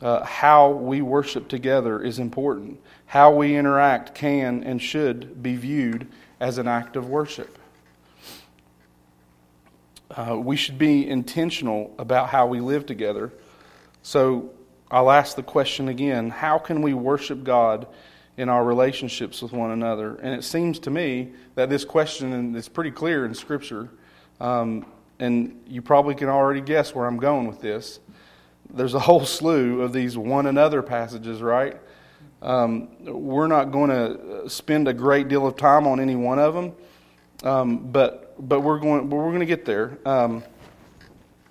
[0.00, 2.80] Uh, how we worship together is important.
[3.04, 6.06] How we interact can and should be viewed
[6.40, 7.58] as an act of worship.
[10.10, 13.32] Uh, we should be intentional about how we live together.
[14.02, 14.50] So
[14.90, 17.86] I'll ask the question again how can we worship God
[18.36, 20.16] in our relationships with one another?
[20.16, 23.90] And it seems to me that this question is pretty clear in Scripture.
[24.40, 24.86] Um,
[25.20, 28.00] and you probably can already guess where I'm going with this.
[28.72, 31.76] There's a whole slew of these one another passages, right?
[32.42, 36.54] Um, we're not going to spend a great deal of time on any one of
[36.54, 36.72] them,
[37.42, 40.42] um, but but we're going we're going to get there, um,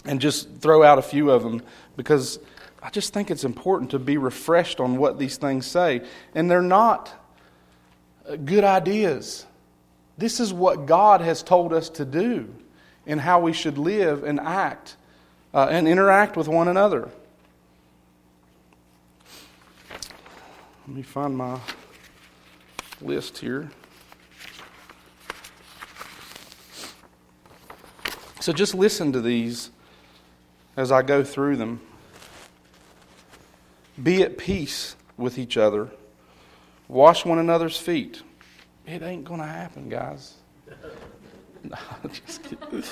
[0.05, 1.61] and just throw out a few of them
[1.97, 2.39] because
[2.81, 6.01] I just think it's important to be refreshed on what these things say,
[6.33, 7.13] and they're not
[8.27, 9.45] uh, good ideas.
[10.17, 12.53] This is what God has told us to do,
[13.05, 14.95] and how we should live and act
[15.53, 17.09] uh, and interact with one another.
[20.87, 21.59] Let me find my
[23.01, 23.69] list here.
[28.39, 29.69] So just listen to these
[30.77, 31.81] as I go through them.
[34.01, 35.89] Be at peace with each other.
[36.87, 38.23] Wash one another's feet.
[38.87, 40.35] It ain't going to happen, guys.
[41.61, 41.75] No,
[42.09, 42.83] just kidding.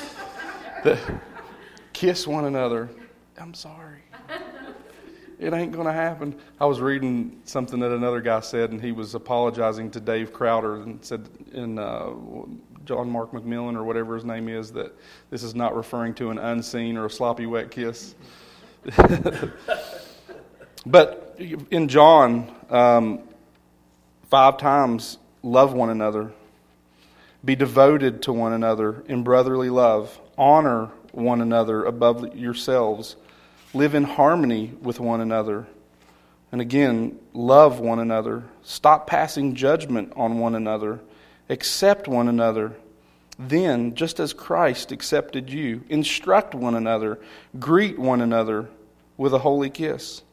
[1.94, 2.90] Kiss one another.
[3.38, 4.02] I'm sorry.
[5.40, 6.38] It ain't going to happen.
[6.60, 10.82] I was reading something that another guy said, and he was apologizing to Dave Crowder
[10.82, 12.10] and said in uh,
[12.88, 14.96] John Mark McMillan or whatever his name is that
[15.30, 18.16] this is not referring to an unseen or a sloppy wet kiss.
[20.86, 21.36] but
[21.70, 23.20] in John, um,
[24.30, 26.32] five times, love one another,
[27.44, 33.18] be devoted to one another in brotherly love, honor one another above yourselves
[33.74, 35.68] live in harmony with one another.
[36.52, 38.44] And again, love one another.
[38.64, 41.02] Stop passing judgment on one another.
[41.50, 42.74] Accept one another.
[43.40, 47.20] Then, just as Christ accepted you, instruct one another.
[47.60, 48.70] Greet one another
[49.16, 50.24] with a holy kiss.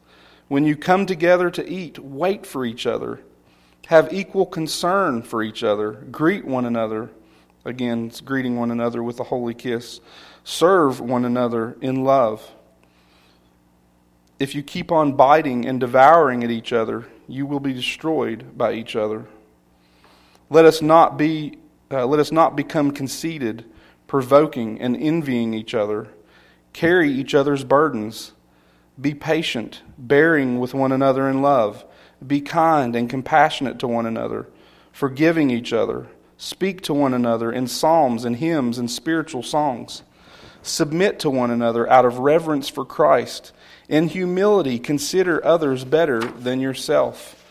[0.47, 3.21] When you come together to eat, wait for each other.
[3.87, 5.91] Have equal concern for each other.
[5.91, 7.09] Greet one another.
[7.63, 9.99] Again, greeting one another with a holy kiss.
[10.43, 12.51] Serve one another in love
[14.39, 18.73] if you keep on biting and devouring at each other, you will be destroyed by
[18.73, 19.25] each other.
[20.55, 21.57] Let us not be
[21.91, 23.65] uh, let us not become conceited,
[24.07, 26.07] provoking and envying each other.
[26.71, 28.31] Carry each other's burdens.
[28.99, 31.83] Be patient, bearing with one another in love.
[32.25, 34.47] Be kind and compassionate to one another,
[34.93, 36.07] forgiving each other.
[36.37, 40.03] Speak to one another in psalms and hymns and spiritual songs.
[40.61, 43.51] Submit to one another out of reverence for Christ.
[43.89, 47.44] In humility, consider others better than yourself.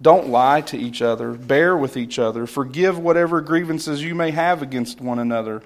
[0.00, 1.32] Don't lie to each other.
[1.32, 2.46] Bear with each other.
[2.46, 5.62] Forgive whatever grievances you may have against one another.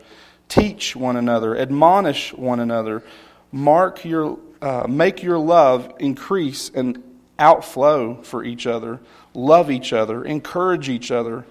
[0.48, 1.56] Teach one another.
[1.56, 3.02] Admonish one another.
[3.50, 7.02] Mark your, uh, make your love increase and
[7.38, 9.00] outflow for each other.
[9.34, 10.24] Love each other.
[10.24, 11.44] Encourage each other.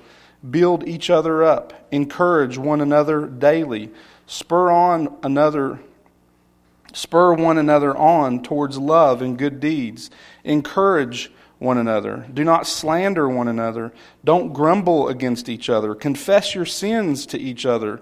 [0.49, 1.87] Build each other up.
[1.91, 3.91] Encourage one another daily.
[4.25, 5.79] Spur on another
[6.93, 10.09] Spur one another on towards love and good deeds.
[10.43, 11.31] Encourage
[11.61, 12.27] one another.
[12.33, 13.93] Do not slander one another.
[14.25, 15.93] Don't grumble against each other.
[15.93, 18.01] Confess your sins to each other.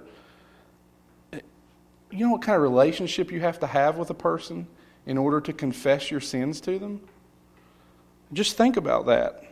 [1.32, 4.68] You know what kind of relationship you have to have with a person
[5.06, 7.02] in order to confess your sins to them?
[8.32, 9.44] Just think about that.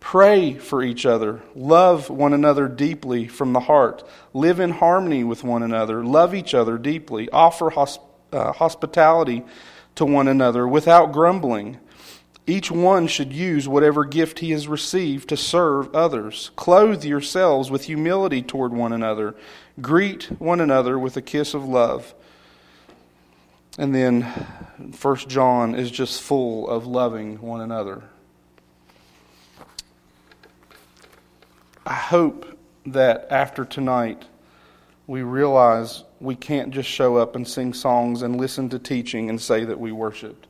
[0.00, 1.42] Pray for each other.
[1.54, 4.08] Love one another deeply from the heart.
[4.32, 6.02] Live in harmony with one another.
[6.02, 7.28] Love each other deeply.
[7.30, 9.42] Offer hospitality uh, hospitality
[9.94, 11.78] to one another without grumbling.
[12.48, 16.50] Each one should use whatever gift he has received to serve others.
[16.56, 19.36] Clothe yourselves with humility toward one another.
[19.82, 22.14] Greet one another with a kiss of love.
[23.76, 24.46] And then
[24.94, 28.02] First John is just full of loving one another.
[31.84, 34.24] I hope that after tonight
[35.06, 39.38] we realize we can't just show up and sing songs and listen to teaching and
[39.38, 40.47] say that we worshiped.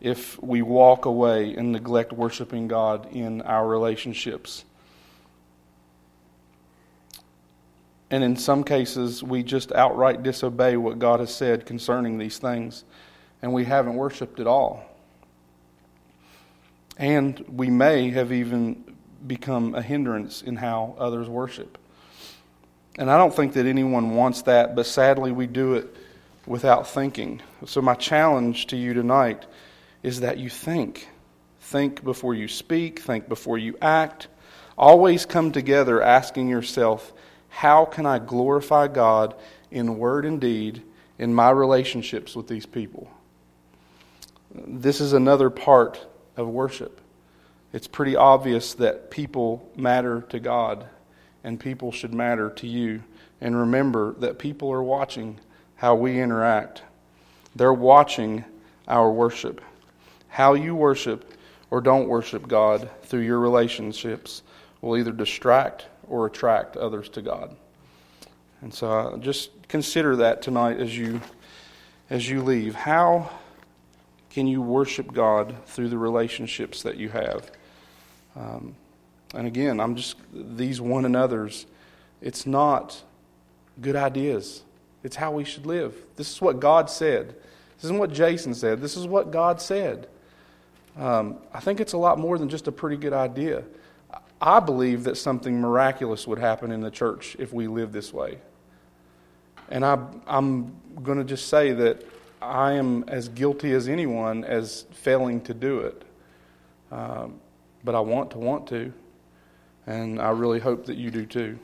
[0.00, 4.64] If we walk away and neglect worshiping God in our relationships.
[8.10, 12.84] And in some cases, we just outright disobey what God has said concerning these things.
[13.42, 14.84] and we haven't worshiped at all.
[16.98, 18.84] And we may have even
[19.26, 21.78] become a hindrance in how others worship.
[22.98, 25.96] And I don't think that anyone wants that, but sadly we do it
[26.46, 27.40] without thinking.
[27.64, 29.46] So, my challenge to you tonight
[30.02, 31.08] is that you think.
[31.60, 34.28] Think before you speak, think before you act.
[34.76, 37.12] Always come together asking yourself,
[37.48, 39.34] how can I glorify God
[39.70, 40.82] in word and deed
[41.18, 43.10] in my relationships with these people?
[44.54, 46.04] This is another part
[46.36, 47.00] of worship.
[47.72, 50.86] It's pretty obvious that people matter to God
[51.44, 53.02] and people should matter to you.
[53.40, 55.38] And remember that people are watching
[55.76, 56.82] how we interact,
[57.54, 58.44] they're watching
[58.86, 59.60] our worship.
[60.30, 61.34] How you worship
[61.70, 64.42] or don't worship God through your relationships
[64.80, 67.54] will either distract or attract others to God.
[68.62, 71.20] And so uh, just consider that tonight as you
[72.08, 72.74] as you leave.
[72.74, 73.30] How
[74.30, 77.50] can you worship God through the relationships that you have?
[78.36, 78.74] Um,
[79.34, 81.66] and again, I'm just these one another's.
[82.20, 83.02] It's not
[83.80, 84.62] good ideas.
[85.02, 85.94] It's how we should live.
[86.16, 87.34] This is what God said.
[87.76, 88.82] This isn't what Jason said.
[88.82, 90.08] This is what God said.
[90.96, 93.64] Um, I think it's a lot more than just a pretty good idea.
[94.40, 98.38] I believe that something miraculous would happen in the church if we live this way.
[99.68, 102.04] And I, I'm going to just say that
[102.42, 106.02] I am as guilty as anyone as failing to do it.
[106.90, 107.40] Um,
[107.84, 108.92] but I want to want to.
[109.86, 111.58] And I really hope that you do too.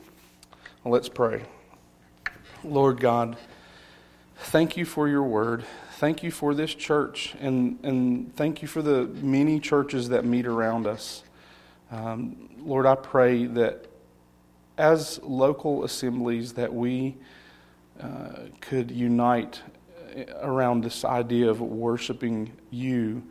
[0.85, 1.45] Well, let's pray.
[2.63, 3.37] Lord God,
[4.37, 5.65] thank you for your word.
[5.97, 7.35] Thank you for this church.
[7.41, 11.23] And, and thank you for the many churches that meet around us.
[11.91, 13.87] Um, Lord, I pray that
[14.77, 17.17] as local assemblies that we
[17.99, 18.29] uh,
[18.61, 19.63] could unite
[20.43, 23.23] around this idea of worshiping you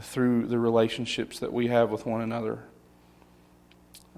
[0.00, 2.60] through the relationships that we have with one another.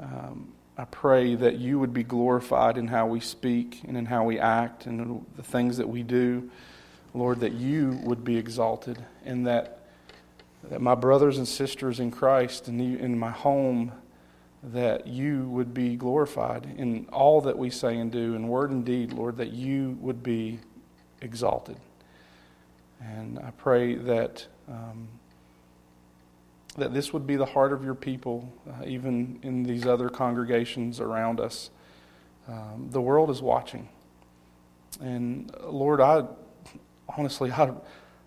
[0.01, 4.23] Um, I pray that you would be glorified in how we speak and in how
[4.23, 6.53] we act and the things that we do.
[7.15, 9.87] Lord, that you would be exalted and that,
[10.69, 13.93] that my brothers and sisters in Christ and in my home,
[14.63, 18.85] that you would be glorified in all that we say and do, in word and
[18.85, 20.59] deed, Lord, that you would be
[21.21, 21.77] exalted.
[23.01, 24.47] And I pray that.
[24.69, 25.09] Um,
[26.77, 31.01] that this would be the heart of your people, uh, even in these other congregations
[31.01, 31.71] around us.
[32.49, 33.89] Um, the world is watching.
[35.01, 36.25] And uh, Lord, I
[37.09, 37.73] honestly, I,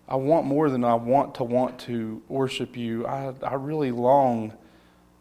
[0.08, 3.06] I want more than I want to want to worship you.
[3.06, 4.52] I, I really long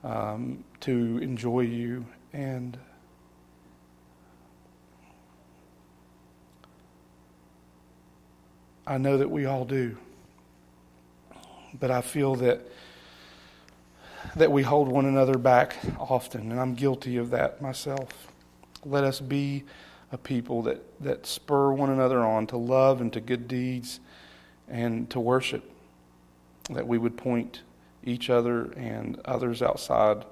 [0.03, 2.05] um, to enjoy you.
[2.33, 2.77] And
[8.85, 9.97] I know that we all do.
[11.79, 12.61] But I feel that
[14.35, 18.31] that we hold one another back often, and I'm guilty of that myself.
[18.85, 19.63] Let us be
[20.11, 23.99] a people that, that spur one another on to love and to good deeds
[24.67, 25.69] and to worship,
[26.69, 27.61] that we would point
[28.03, 30.23] each other and others outside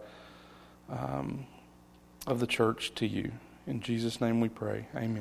[0.90, 1.46] um,
[2.26, 3.32] of the church to you.
[3.68, 4.88] In Jesus' name we pray.
[4.96, 5.14] Amen.